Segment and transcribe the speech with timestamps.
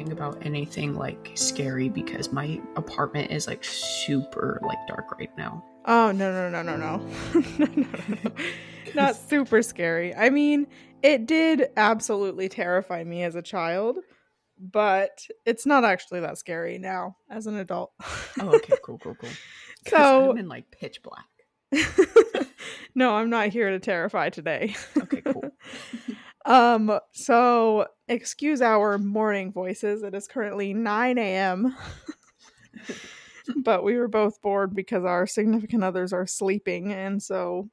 [0.00, 5.62] talking about anything like scary because my apartment is like super like dark right now.
[5.84, 6.96] Oh no no no no no.
[7.58, 7.86] no, no,
[8.24, 8.30] no.
[8.94, 10.14] Not super scary.
[10.14, 10.66] I mean,
[11.02, 13.98] it did absolutely terrify me as a child,
[14.58, 17.92] but it's not actually that scary now as an adult.
[18.40, 19.30] oh, okay, cool, cool, cool.
[19.88, 21.24] So I'm in like pitch black.
[22.94, 24.74] no, I'm not here to terrify today.
[24.98, 25.52] okay, cool.
[26.46, 30.02] Um, so excuse our morning voices.
[30.02, 31.76] It is currently 9 a.m.
[33.56, 37.68] but we were both bored because our significant others are sleeping, and so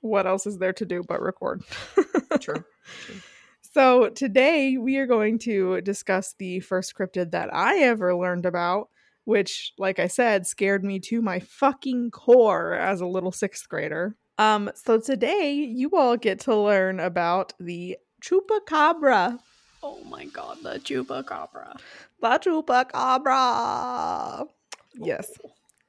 [0.00, 1.62] what else is there to do but record?
[2.40, 2.64] True.
[3.74, 8.88] So today we are going to discuss the first cryptid that I ever learned about,
[9.24, 14.16] which, like I said, scared me to my fucking core as a little sixth grader.
[14.38, 17.98] Um, so today you all get to learn about the
[18.28, 19.38] chupacabra.
[19.82, 21.78] Oh my god, the chupacabra.
[22.20, 24.46] The chupacabra.
[24.94, 25.32] Yes.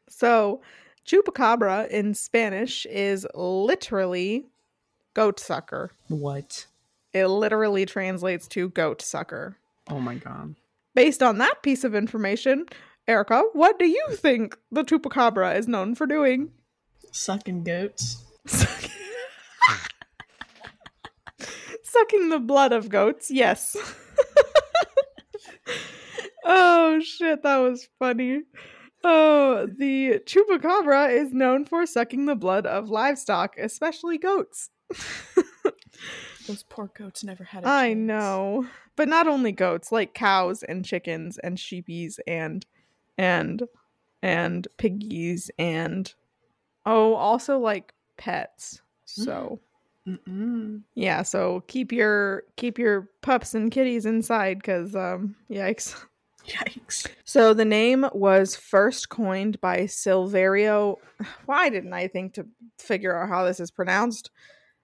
[0.09, 0.61] So
[1.05, 4.45] chupacabra in Spanish is literally
[5.13, 5.91] goat sucker.
[6.07, 6.67] What?
[7.13, 9.55] It literally translates to goat sucker.
[9.89, 10.55] Oh my god.
[10.95, 12.67] Based on that piece of information,
[13.07, 16.51] Erica, what do you think the chupacabra is known for doing?
[17.11, 18.23] Sucking goats.
[22.09, 23.77] Sucking the blood of goats, yes.
[26.43, 28.41] oh shit, that was funny.
[29.03, 34.71] Oh, the chupacabra is known for sucking the blood of livestock, especially goats.
[36.47, 38.65] Those poor goats never had a I know.
[38.95, 42.65] But not only goats, like cows and chickens and sheepies and
[43.19, 43.61] and
[44.23, 46.11] and piggies and
[46.87, 48.81] oh, also like pets.
[49.05, 49.68] So mm-hmm.
[50.07, 50.81] Mm-mm.
[50.95, 55.95] yeah, so keep your keep your pups and kitties inside cuz um yikes.
[56.47, 57.05] Yikes.
[57.25, 60.95] So the name was first coined by Silverio.
[61.45, 62.47] Why didn't I think to
[62.79, 64.31] figure out how this is pronounced?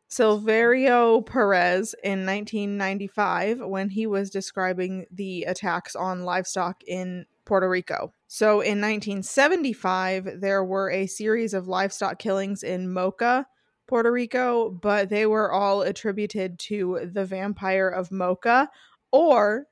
[0.09, 8.13] Silverio Perez in 1995 when he was describing the attacks on livestock in Puerto Rico.
[8.27, 13.47] So in 1975, there were a series of livestock killings in Mocha,
[13.88, 18.69] Puerto Rico, but they were all attributed to the vampire of Mocha
[19.12, 19.68] or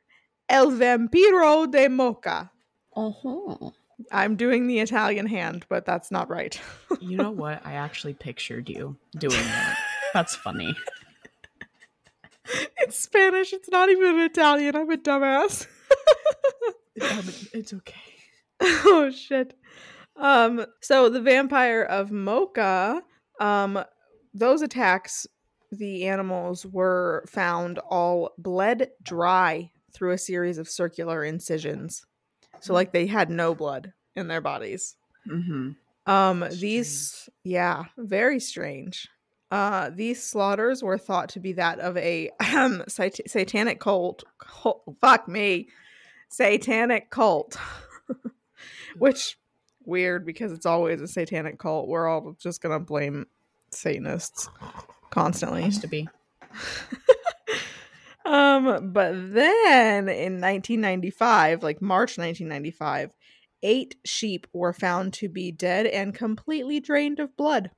[0.50, 2.52] El Vampiro de Mocha.
[2.96, 3.72] Uh-huh.
[4.12, 6.60] I'm doing the Italian hand, but that's not right.
[7.02, 7.66] You know what?
[7.66, 9.78] I actually pictured you doing that.
[10.14, 10.74] That's funny.
[12.78, 13.52] it's Spanish.
[13.52, 14.76] It's not even Italian.
[14.76, 15.68] I'm a dumbass.
[17.02, 17.96] Um, it's okay.
[18.62, 19.54] oh shit.
[20.16, 23.04] Um so the vampire of Mocha,
[23.42, 23.84] um
[24.34, 25.28] those attacks
[25.78, 32.06] the animals were found all bled dry through a series of circular incisions.
[32.60, 34.96] So like they had no blood in their bodies.
[35.28, 35.72] Mm-hmm.
[36.12, 39.08] Um these yeah, very strange.
[39.52, 44.24] Uh these slaughters were thought to be that of a um, sat- satanic cult.
[44.40, 44.84] cult.
[45.02, 45.70] Fuck me.
[46.30, 47.58] Satanic cult.
[48.98, 49.38] Which
[49.86, 51.88] weird because it's always a satanic cult.
[51.88, 53.28] We're all just going to blame
[53.74, 54.50] satanists
[55.12, 55.66] constantly.
[55.66, 56.08] Used to be.
[58.26, 63.14] Um, but then in 1995, like March 1995,
[63.64, 67.72] eight sheep were found to be dead and completely drained of blood.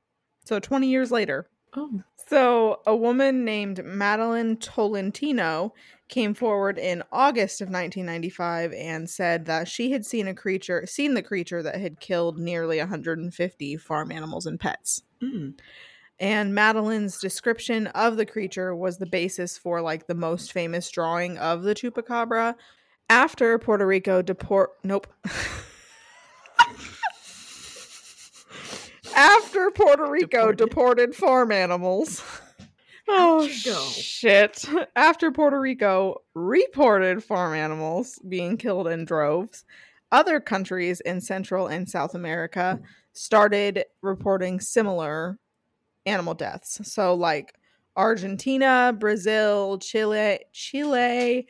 [0.46, 1.50] So 20 years later.
[1.76, 2.02] Oh.
[2.28, 5.74] So a woman named Madeline Tolentino
[6.08, 11.16] came forward in August of 1995 and said that she had seen a creature, seen
[11.16, 15.02] the creature that had killed nearly 150 farm animals and pets.
[15.22, 15.56] Mm.
[16.20, 21.38] And Madeline's description of the creature was the basis for like the most famous drawing
[21.38, 22.56] of the chupacabra.
[23.10, 25.08] After Puerto Rico deport nope.
[29.16, 30.58] After Puerto Rico Deported.
[30.58, 32.24] deported farm animals.
[33.08, 34.66] Oh shit.
[34.96, 39.64] After Puerto Rico reported farm animals being killed in droves,
[40.12, 42.80] other countries in Central and South America
[43.14, 45.38] started reporting similar
[46.06, 46.80] animal deaths.
[46.84, 47.54] So, like
[47.96, 51.48] Argentina, Brazil, Chile, Chile,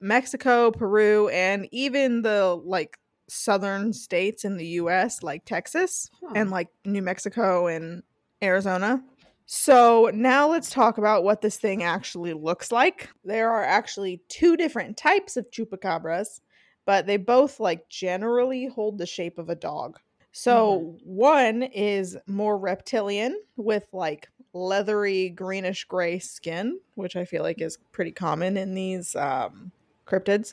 [0.00, 2.98] Mexico, Peru, and even the like
[3.28, 6.32] southern states in the US like Texas Huh.
[6.36, 8.02] and like New Mexico and
[8.42, 9.02] Arizona.
[9.46, 13.08] So now let's talk about what this thing actually looks like.
[13.24, 16.40] There are actually two different types of chupacabras,
[16.84, 19.98] but they both like generally hold the shape of a dog.
[20.38, 27.62] So one is more reptilian with like leathery greenish gray skin, which I feel like
[27.62, 29.72] is pretty common in these um,
[30.06, 30.52] cryptids.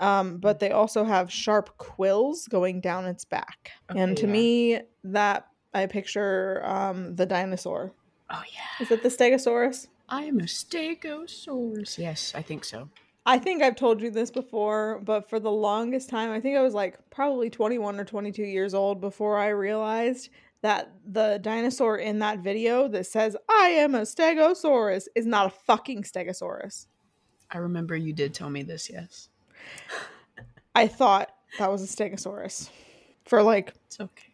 [0.00, 3.72] Um, but they also have sharp quills going down its back.
[3.88, 4.32] and to yeah.
[4.32, 7.92] me, that I picture um, the dinosaur.
[8.28, 8.84] oh yeah.
[8.84, 9.86] Is it the Stegosaurus?
[10.10, 11.96] I am a stegosaurus.
[11.96, 12.90] Yes, I think so.
[13.26, 16.62] I think I've told you this before, but for the longest time, I think I
[16.62, 20.30] was like probably 21 or 22 years old before I realized
[20.62, 25.50] that the dinosaur in that video that says, I am a Stegosaurus, is not a
[25.50, 26.86] fucking Stegosaurus.
[27.50, 28.88] I remember you did tell me this.
[28.88, 29.28] Yes,
[30.76, 32.70] I thought that was a Stegosaurus
[33.24, 34.32] for like it's okay.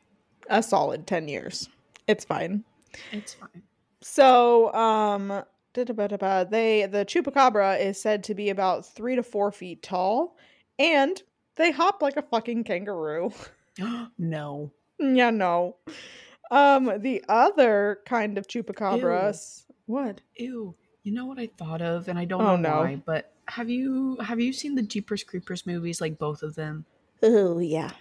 [0.48, 1.68] a solid 10 years.
[2.08, 2.64] It's fine.
[3.10, 3.62] It's fine.
[4.02, 5.44] So, um,
[5.74, 10.36] they the chupacabra is said to be about three to four feet tall,
[10.78, 11.22] and
[11.56, 13.32] they hop like a fucking kangaroo.
[14.18, 14.70] no.
[14.98, 15.76] yeah, no.
[16.50, 19.64] Um, the other kind of chupacabras.
[19.86, 20.20] What?
[20.36, 20.74] Ew.
[21.02, 22.80] You know what I thought of, and I don't Oh, know no.
[22.82, 26.84] why, but have you have you seen the Jeepers Creepers movies, like both of them?
[27.22, 27.92] Oh yeah.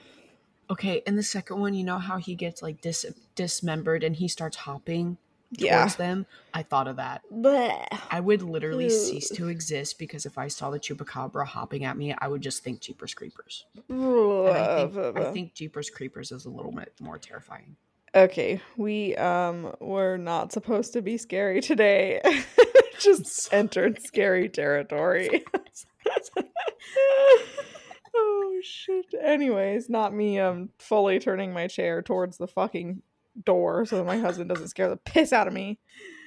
[0.70, 4.28] Okay, in the second one, you know how he gets like dis- dismembered and he
[4.28, 5.18] starts hopping
[5.52, 5.80] Yeah.
[5.80, 6.26] towards them?
[6.54, 7.22] I thought of that.
[7.30, 11.98] But I would literally cease to exist because if I saw the chupacabra hopping at
[11.98, 13.66] me, I would just think Jeepers Creepers.
[13.90, 17.76] And I think, I think Jeepers Creepers is a little bit more terrifying.
[18.14, 22.22] Okay, we um were not supposed to be scary today.
[23.00, 25.44] Just entered scary territory.
[28.16, 29.06] oh shit.
[29.24, 33.02] Anyways, not me um fully turning my chair towards the fucking
[33.46, 35.80] door so that my husband doesn't scare the piss out of me.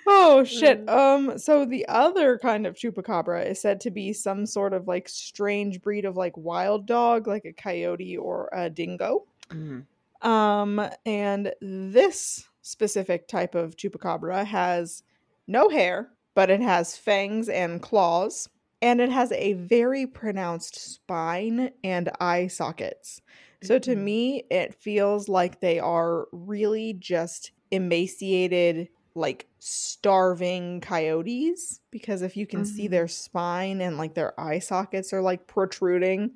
[0.06, 0.88] Oh shit.
[0.88, 5.08] Um so the other kind of chupacabra is said to be some sort of like
[5.08, 9.24] strange breed of like wild dog, like a coyote or a dingo.
[9.50, 9.84] Mm.
[10.24, 15.02] Um, and this specific type of chupacabra has
[15.46, 18.48] no hair, but it has fangs and claws,
[18.80, 23.20] and it has a very pronounced spine and eye sockets.
[23.64, 23.96] So to Mhm.
[23.96, 31.80] me, it feels like they are really just emaciated, like starving coyotes.
[31.90, 32.88] Because if you can see Mhm.
[32.88, 36.32] their spine and like their eye sockets are like protruding,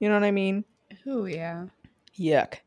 [0.00, 0.64] you know what I mean?
[1.06, 1.68] Oh yeah.
[2.18, 2.60] Yuck.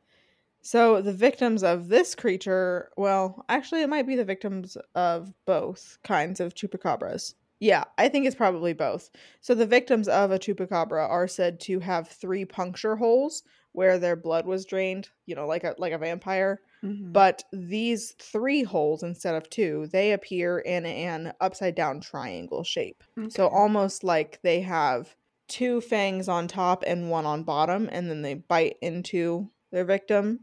[0.62, 6.00] So the victims of this creature, well, actually, it might be the victims of both
[6.04, 7.36] kinds of chupacabras.
[7.60, 9.10] Yeah, I think it's probably both.
[9.42, 13.44] So the victims of a chupacabra are said to have three puncture holes
[13.76, 16.62] where their blood was drained, you know, like a like a vampire.
[16.84, 17.12] Mhm.
[17.12, 23.04] But these three holes instead of two, they appear in an upside down triangle shape.
[23.30, 25.16] So almost like they have
[25.48, 30.40] two fangs on top and one on bottom, and then they bite into their victim.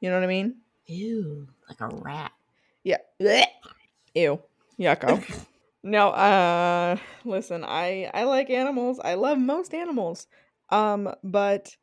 [0.00, 0.56] You know what I mean?
[0.86, 2.32] Ew, like a rat.
[2.82, 2.98] Yeah.
[3.20, 3.46] Blech.
[4.14, 4.40] Ew.
[4.78, 5.46] Yucko.
[5.82, 8.98] no, uh listen, I I like animals.
[9.02, 10.26] I love most animals.
[10.70, 11.76] Um, but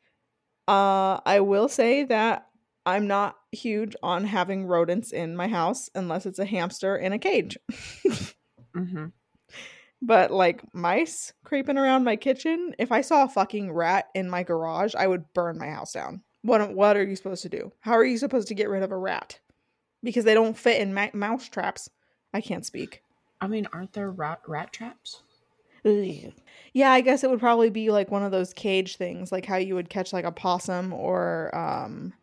[0.70, 2.48] uh I will say that
[2.86, 7.20] I'm not huge on having rodents in my house unless it's a hamster in a
[7.20, 7.58] cage.
[8.76, 9.08] Mm-hmm.
[10.02, 14.44] But like mice creeping around my kitchen, if I saw a fucking rat in my
[14.44, 16.22] garage, I would burn my house down.
[16.44, 17.74] What what are you supposed to do?
[17.82, 19.40] How are you supposed to get rid of a rat?
[20.04, 21.90] Because they don't fit in ma- mouse traps.
[22.34, 23.02] I can't speak.
[23.42, 25.24] I mean, aren't there rat rat traps?
[25.90, 26.34] Ugh.
[26.74, 29.56] Yeah, I guess it would probably be like one of those cage things, like how
[29.58, 32.14] you would catch like a possum or um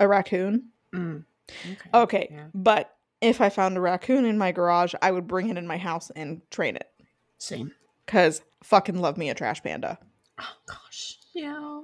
[0.00, 0.68] a raccoon.
[0.94, 1.24] Mm.
[1.72, 1.90] Okay.
[1.94, 2.46] Okay, Yeah.
[2.54, 5.76] but if I found a raccoon in my garage, I would bring it in my
[5.78, 6.88] house and train it.
[7.38, 7.72] Same.
[8.06, 9.98] Cause fucking love me a trash panda.
[10.40, 11.18] Oh gosh.
[11.34, 11.82] Yeah.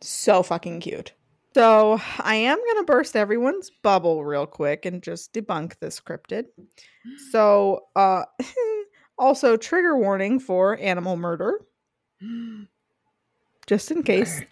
[0.00, 1.12] So fucking cute.
[1.54, 6.46] So I am gonna burst everyone's bubble real quick and just debunk this cryptid.
[7.32, 8.24] So uh
[9.18, 11.60] also trigger warning for animal murder,
[13.66, 14.42] just in case.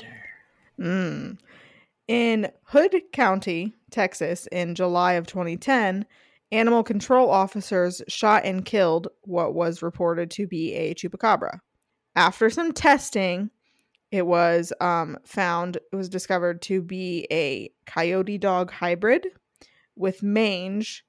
[0.78, 1.38] Mm.
[2.08, 6.06] In Hood County, Texas, in July of 2010,
[6.52, 11.60] animal control officers shot and killed what was reported to be a chupacabra.
[12.14, 13.50] After some testing,
[14.12, 19.26] it was um, found, it was discovered to be a coyote dog hybrid
[19.96, 21.04] with mange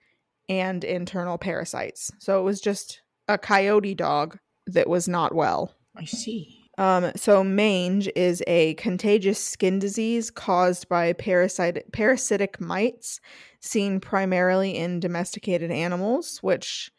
[0.50, 2.12] and internal parasites.
[2.20, 5.74] So it was just a coyote dog that was not well.
[5.96, 6.58] I see.
[6.78, 13.20] Um, so mange is a contagious skin disease caused by parasite parasitic mites
[13.62, 16.92] seen primarily in domesticated animals, which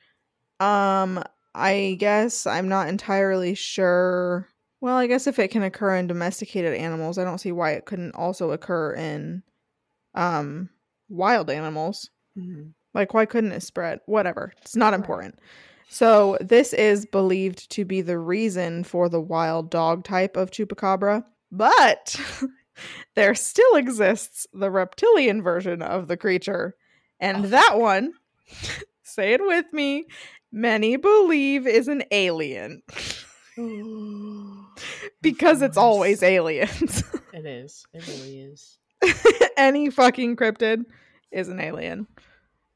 [0.58, 1.22] um
[1.54, 4.48] I guess I'm not entirely sure.
[4.80, 7.84] Well, I guess if it can occur in domesticated animals, I don't see why it
[7.84, 9.44] couldn't also occur in
[10.14, 10.70] um
[11.08, 12.10] wild animals.
[12.36, 12.70] Mm-hmm.
[12.94, 14.00] Like why couldn't it spread?
[14.06, 14.52] Whatever.
[14.62, 15.38] It's not important.
[15.90, 21.24] So, this is believed to be the reason for the wild dog type of chupacabra,
[21.50, 22.20] but
[23.14, 26.74] there still exists the reptilian version of the creature.
[27.20, 28.12] And Oh, that one,
[29.02, 30.06] say it with me,
[30.52, 32.82] many believe is an alien
[35.22, 37.02] because it's always aliens.
[37.32, 37.86] It is.
[37.92, 38.78] It really is.
[39.56, 40.84] Any fucking cryptid
[41.30, 42.06] is an alien.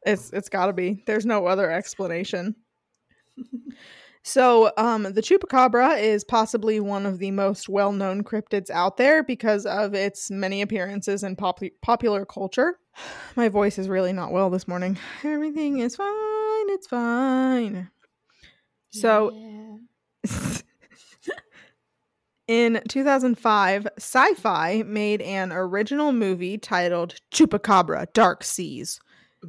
[0.04, 1.02] It's it's got to be.
[1.06, 2.56] There's no other explanation.
[4.24, 9.66] So, um, the chupacabra is possibly one of the most well-known cryptids out there because
[9.66, 12.78] of its many appearances in pop- popular culture.
[13.36, 14.96] My voice is really not well this morning.
[15.24, 16.06] Everything is fine.
[16.70, 17.90] It's fine.
[18.90, 19.78] So, Yeah.
[22.46, 29.00] in 2005, Sci Fi made an original movie titled Chupacabra Dark Seas,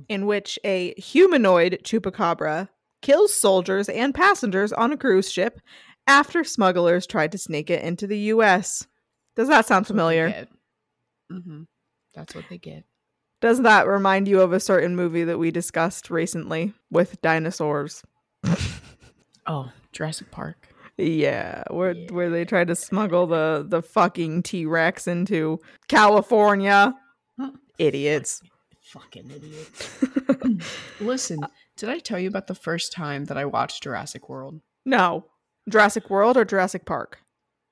[0.09, 2.69] in which a humanoid chupacabra
[3.03, 5.59] kills soldiers and passengers on a cruise ship
[6.07, 8.87] after smugglers tried to sneak it into the U.S.
[9.35, 10.47] Does that sound familiar?
[11.31, 11.63] Mm-hmm.
[12.15, 12.85] That's what they get.
[13.41, 18.03] Does that remind you of a certain movie that we discussed recently with dinosaurs?
[19.45, 20.69] Oh, Jurassic Park.
[20.97, 26.93] Yeah, where where they tried to smuggle the the fucking T Rex into California.
[27.77, 28.41] Idiots.
[28.93, 29.89] Fucking idiots.
[30.99, 31.47] Listen, uh,
[31.77, 34.61] did I tell you about the first time that I watched Jurassic World?
[34.85, 35.25] no,
[35.67, 37.19] Jurassic World or Jurassic Park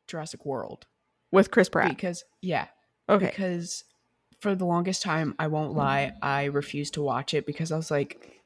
[0.07, 0.87] Jurassic World.
[1.31, 1.89] with Chris Pratt.
[1.89, 2.67] Because yeah,
[3.07, 3.83] Okay, because
[4.39, 7.91] for the longest time, I won't lie, I refused to watch it because I was
[7.91, 8.41] like,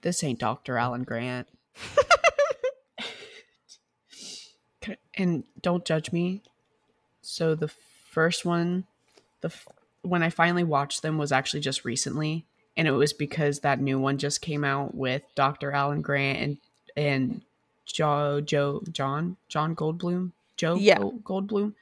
[0.00, 0.78] this ain't Dr.
[0.78, 1.48] Alan Grant.
[5.18, 6.42] And don't judge me.
[7.22, 8.84] So the first one,
[9.40, 9.50] the
[10.06, 12.44] when I finally watched them was actually just recently,
[12.76, 15.72] and it was because that new one just came out with Dr.
[15.72, 16.58] Alan Grant and
[16.96, 17.42] and
[17.84, 20.98] Joe Joe John John Goldblum Joe Yeah.
[20.98, 21.74] Goldblum,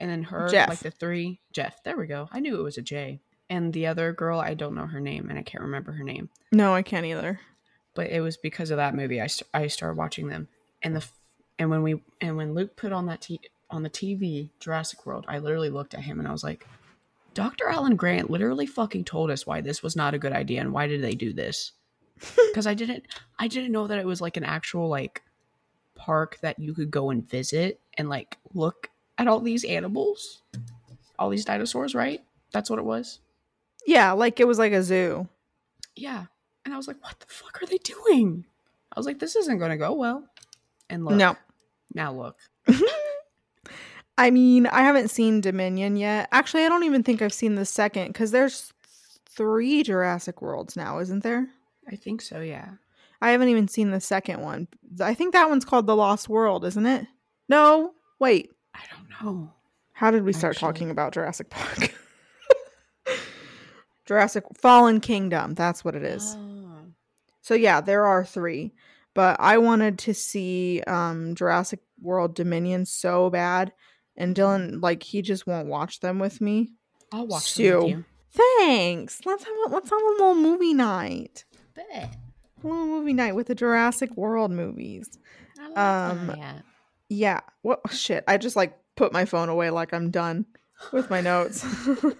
[0.00, 0.68] and then her Jeff.
[0.68, 1.82] like the three Jeff.
[1.84, 2.28] There we go.
[2.32, 3.20] I knew it was a J.
[3.50, 6.28] And the other girl, I don't know her name, and I can't remember her name
[6.52, 7.40] no, I can't either.
[7.94, 10.48] but it was because of that movie I, st- I started watching them
[10.82, 11.12] and the f-
[11.58, 15.24] and when we and when Luke put on that t- on the TV Jurassic World
[15.28, 16.66] I literally looked at him and I was like
[17.38, 17.68] Dr.
[17.68, 20.86] Alan Grant literally fucking told us why this was not a good idea and why
[20.88, 21.72] did they do this
[22.50, 23.06] because I didn't
[23.38, 25.22] I didn't know that it was like an actual like
[25.94, 30.42] park that you could go and visit and like look at all these animals
[31.18, 32.20] all these dinosaurs right
[32.52, 33.20] that's what it was
[33.86, 35.28] Yeah, like it was like a zoo.
[35.96, 36.26] yeah.
[36.64, 38.44] And I was like, what the fuck are they doing?
[38.92, 40.24] I was like, this isn't going to go well.
[40.90, 41.14] And look.
[41.14, 41.34] No.
[41.94, 42.36] Now look.
[44.18, 46.28] I mean, I haven't seen Dominion yet.
[46.32, 48.72] Actually, I don't even think I've seen the second because there's
[49.28, 51.48] three Jurassic Worlds now, isn't there?
[51.90, 52.68] I think so, yeah.
[53.22, 54.68] I haven't even seen the second one.
[55.00, 57.06] I think that one's called The Lost World, isn't it?
[57.48, 58.50] No, wait.
[58.74, 59.52] I don't know.
[59.92, 61.94] How did we start Actually- talking about Jurassic Park?
[64.06, 65.54] Jurassic Fallen Kingdom.
[65.54, 66.34] That's what it is.
[66.36, 66.86] Oh.
[67.42, 68.72] So yeah, there are three,
[69.14, 73.72] but I wanted to see um Jurassic World Dominion so bad,
[74.18, 76.68] and Dylan like he just won't watch them with me.
[77.12, 78.04] I'll watch them with So- you.
[78.30, 79.22] Thanks.
[79.24, 81.46] Let's have a, let's have a little movie night.
[81.74, 82.14] Bet.
[82.62, 85.08] A little movie night with the Jurassic World movies.
[85.74, 86.62] I Um, that.
[87.08, 87.40] Yeah.
[87.62, 88.24] What shit?
[88.28, 90.44] I just like put my phone away like I'm done
[90.92, 91.64] with my notes.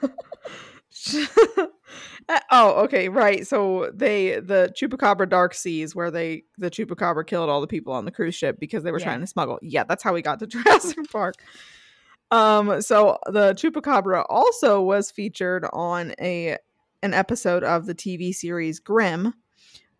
[2.30, 3.46] Uh, oh, okay, right.
[3.46, 8.04] So they the Chupacabra Dark Seas where they the Chupacabra killed all the people on
[8.04, 9.06] the cruise ship because they were Yeah.
[9.06, 9.58] trying to smuggle.
[9.62, 11.36] Yeah, that's how we got to Jurassic Park.
[12.30, 16.56] Um so the Chupacabra also was featured on a
[17.02, 19.32] an episode of the TV series Grimm,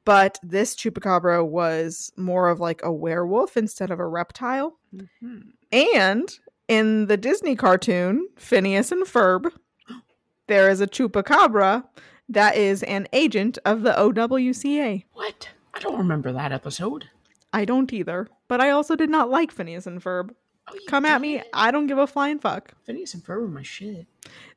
[0.05, 4.79] but this Chupacabra was more of like a werewolf instead of a reptile.
[4.95, 5.53] Mhm.
[5.73, 9.51] And in the Disney cartoon, Phineas and Ferb,
[10.49, 11.85] there is a chupacabra
[12.29, 15.05] that is an agent of the OWCA.
[15.15, 15.49] What?
[15.73, 17.09] I don't remember that episode.
[17.53, 20.31] I don't either, but I also did not like Phineas and Ferb.
[20.71, 21.43] Oh, Come at me.
[21.53, 22.73] I don't give a flying fuck.
[22.85, 24.07] Phineas and Ferb were my shit.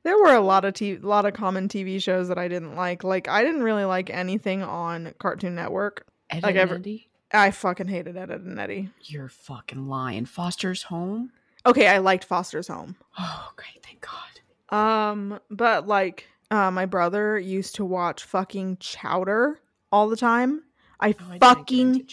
[0.03, 3.03] There were a lot of t- lot of common TV shows that I didn't like.
[3.03, 6.06] Like I didn't really like anything on Cartoon Network.
[6.30, 7.08] Ed Like and ever- Eddie?
[7.34, 8.89] I fucking hated Ed, Ed and Eddie.
[9.03, 10.25] You're fucking lying.
[10.25, 11.32] Foster's Home?
[11.65, 12.98] Okay, I liked Foster's Home.
[13.18, 13.82] Oh, great.
[13.86, 14.77] Thank God.
[14.77, 19.60] Um, but like, uh, my brother used to watch fucking Chowder
[19.91, 20.63] all the time.
[21.00, 22.06] I Oh, fucking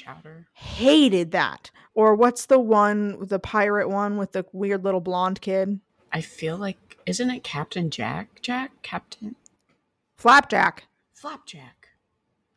[0.52, 1.70] hated that.
[1.98, 5.80] Or what's the one, the pirate one with the weird little blonde kid?
[6.12, 8.40] I feel like isn't it Captain Jack?
[8.40, 8.70] Jack?
[8.82, 9.34] Captain
[10.16, 10.84] Flapjack.
[11.12, 11.88] Flapjack.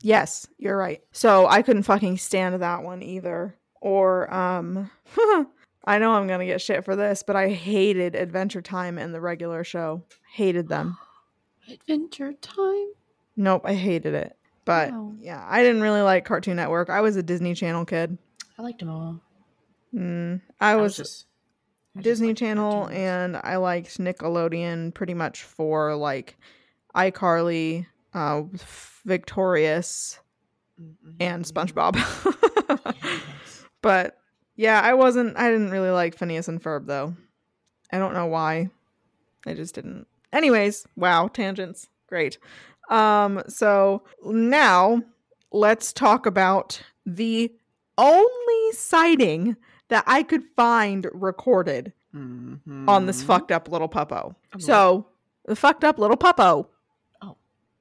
[0.04, 1.02] Yes, you're right.
[1.12, 3.56] So I couldn't fucking stand that one either.
[3.82, 4.92] Or um
[5.86, 9.22] I know I'm gonna get shit for this, but I hated Adventure Time and the
[9.22, 10.04] regular show.
[10.34, 11.00] Hated them.
[11.68, 12.90] Adventure Time.
[13.36, 14.38] Nope, I hated it.
[14.66, 15.14] But Wow.
[15.18, 16.92] yeah, I didn't really like Cartoon Network.
[16.92, 18.20] I was a Disney Channel kid.
[18.60, 19.20] I liked them all.
[19.94, 21.26] Mm, I was just
[21.98, 26.38] I Disney liked Channel and I liked Nickelodeon pretty much for like
[26.96, 28.44] iCarly, uh,
[29.06, 30.20] Victorious,
[30.82, 31.16] Mm-mm.
[31.20, 31.96] and SpongeBob.
[33.04, 33.66] Yes.
[33.82, 34.18] but
[34.56, 35.38] yeah, I wasn't.
[35.38, 37.16] I didn't really like Phineas and Ferb though.
[37.92, 38.70] I don't know why.
[39.46, 40.08] I just didn't.
[40.32, 41.90] Anyways, wow, tangents.
[42.08, 42.38] Great.
[42.90, 45.02] Um, so now
[45.52, 47.52] let's talk about the
[47.98, 49.56] only sighting
[49.92, 52.88] that I could find recorded Mhm.
[52.90, 54.36] on this fucked up little puppo.
[54.54, 55.06] I'm So
[55.46, 56.68] the fucked up little puppo.
[57.22, 57.36] Oh.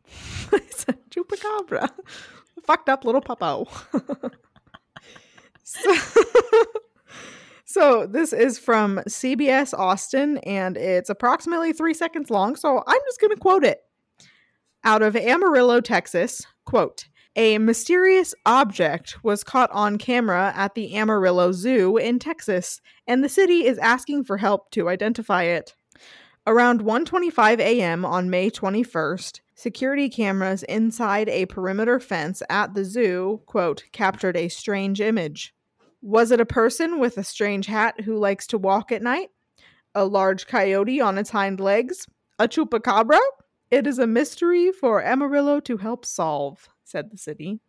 [0.53, 1.89] it's a chupacabra.
[2.65, 3.67] fucked up little puppo.
[5.63, 5.95] so,
[7.65, 12.57] so this is from CBS Austin and it's approximately three seconds long.
[12.57, 13.83] So I'm just going to quote it.
[14.83, 17.07] Out of Amarillo, Texas, quote,
[17.41, 23.31] a mysterious object was caught on camera at the Amarillo Zoo in Texas, and the
[23.31, 25.75] city is asking for help to identify it.
[26.47, 28.05] Around 1:25 a.m.
[28.05, 34.51] on May 21st, security cameras inside a perimeter fence at the zoo, quote, captured a
[34.51, 35.55] strange image.
[36.03, 39.31] Was it a person with a strange hat who likes to walk at night?
[39.95, 42.07] A large coyote on its hind legs?
[42.39, 43.21] A chupacabra?
[43.71, 47.61] It is a mystery for Amarillo to help solve, said the city.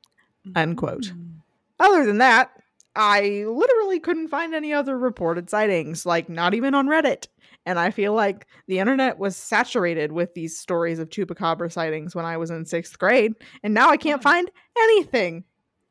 [0.55, 1.13] Unquote.
[1.13, 1.35] Mm.
[1.79, 2.51] Other than that,
[2.95, 7.27] I literally couldn't find any other reported sightings, like not even on Reddit.
[7.65, 12.25] And I feel like the internet was saturated with these stories of chupacabra sightings when
[12.25, 15.43] I was in sixth grade, and now I can't find anything.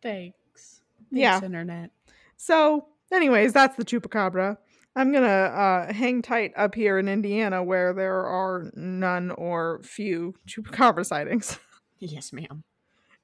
[0.02, 0.82] Thanks.
[1.12, 1.42] Yeah.
[1.42, 1.90] Internet.
[2.36, 4.56] So, anyways, that's the chupacabra.
[4.96, 10.34] I'm gonna uh, hang tight up here in Indiana where there are none or few
[10.48, 11.58] chupacabra sightings.
[11.98, 12.64] Yes, ma'am.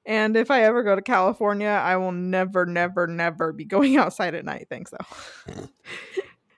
[0.07, 4.33] And if I ever go to California, I will never, never, never be going outside
[4.33, 4.67] at night.
[4.71, 5.53] Thanks, though.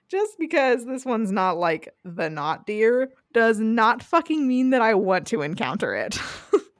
[0.08, 4.94] Just because this one's not like the not deer does not fucking mean that I
[4.94, 6.18] want to encounter it.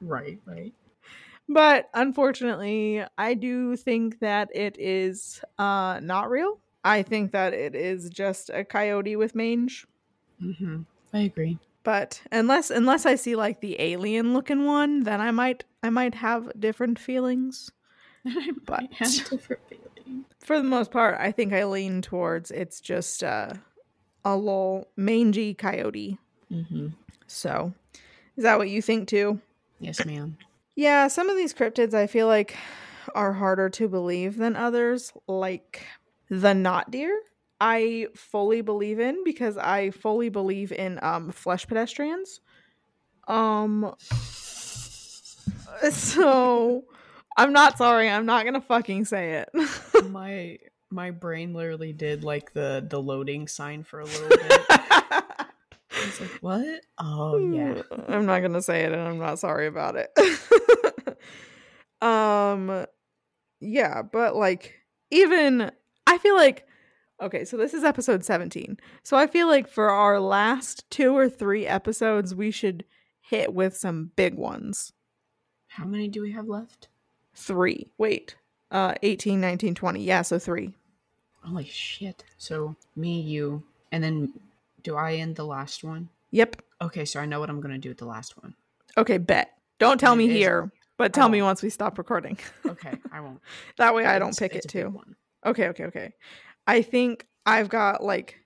[0.03, 0.73] Right, right.
[1.47, 6.59] but unfortunately, I do think that it is uh, not real.
[6.83, 9.85] I think that it is just a coyote with mange.
[10.41, 10.81] Mm-hmm.
[11.13, 11.59] I agree.
[11.83, 16.15] But unless unless I see like the alien looking one, then I might I might
[16.15, 17.71] have different feelings.
[18.25, 20.25] I But- might have different feelings.
[20.39, 23.53] For the most part, I think I lean towards it's just uh,
[24.25, 26.17] a little mangy coyote.
[26.51, 26.87] Mm-hmm.
[27.27, 27.73] So,
[28.35, 29.39] is that what you think too?
[29.79, 30.37] Yes, ma'am.
[30.75, 32.55] Yeah, some of these cryptids I feel like
[33.15, 35.85] are harder to believe than others, like
[36.29, 37.19] the not deer.
[37.63, 42.41] I fully believe in because I fully believe in um flesh pedestrians.
[43.27, 43.93] Um
[45.91, 46.85] so
[47.37, 49.49] I'm not sorry, I'm not going to fucking say it.
[50.09, 50.57] my
[50.89, 54.39] my brain literally did like the the loading sign for a little bit.
[54.39, 55.45] I
[56.03, 56.81] was like, what?
[56.97, 57.83] Oh yeah.
[58.07, 60.11] I'm not gonna say it and I'm not sorry about it.
[62.01, 62.87] um
[63.59, 64.79] yeah, but like
[65.11, 65.71] even
[66.07, 66.65] I feel like
[67.21, 68.77] okay, so this is episode 17.
[69.03, 72.83] So I feel like for our last two or three episodes we should
[73.21, 74.93] hit with some big ones.
[75.67, 76.87] How many do we have left?
[77.35, 77.87] 3.
[77.97, 78.35] Wait.
[78.71, 80.03] Uh 18, 19, 20.
[80.03, 80.73] Yeah, so 3.
[81.43, 82.23] Holy shit.
[82.37, 84.33] So me, you, and then
[84.83, 86.09] do I end the last one?
[86.31, 86.61] Yep.
[86.81, 88.53] Okay, so I know what I'm gonna do with the last one.
[88.97, 89.51] Okay, bet.
[89.79, 92.37] Don't tell me is- here, but tell me once we stop recording.
[92.65, 93.39] Okay, I won't.
[93.77, 94.99] that way I don't It's- pick it too.
[95.45, 96.13] Okay, okay, okay.
[96.71, 98.37] I think I've got like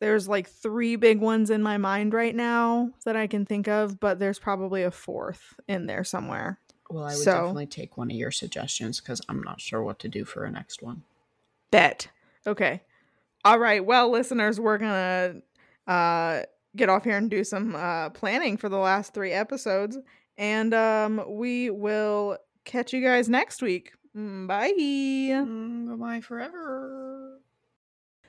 [0.00, 3.98] there's like three big ones in my mind right now that I can think of,
[3.98, 6.60] but there's probably a fourth in there somewhere.
[6.90, 9.98] Well, I would So- definitely take one of your suggestions because I'm not sure what
[10.00, 11.02] to do for a next one.
[11.70, 12.08] Bet.
[12.46, 12.82] Okay.
[13.44, 13.84] All right.
[13.84, 15.42] Well, listeners, we're going
[15.86, 16.42] to uh,
[16.76, 19.98] get off here and do some uh, planning for the last three episodes.
[20.36, 23.92] And um, we will catch you guys next week.
[24.16, 24.72] Mm, Bye.
[24.76, 27.03] Mm, goodbye forever.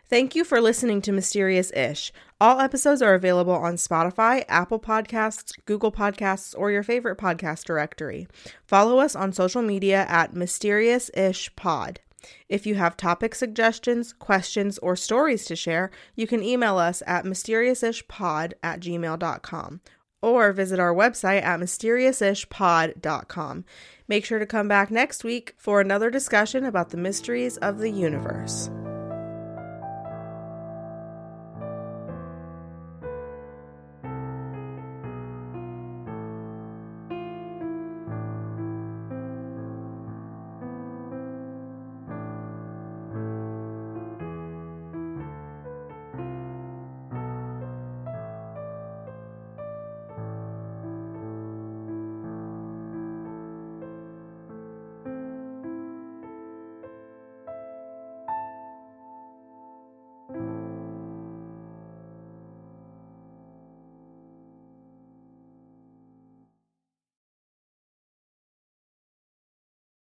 [0.08, 2.13] Thank you for listening to Mysterious Ish.
[2.39, 8.28] All episodes are available on Spotify, Apple Podcasts, Google Podcasts, or your favorite podcast directory.
[8.65, 12.02] Follow us on social media at Mysterious Ish Pod.
[12.50, 17.26] If you have topic suggestions, questions, or stories to share, you can email us at
[17.26, 19.82] mysteriousishpod at gmail.com
[20.22, 23.65] or visit our website at mysteriousishpod.com.
[24.08, 27.91] Make sure to come back next week for another discussion about the mysteries of the
[27.91, 28.70] universe.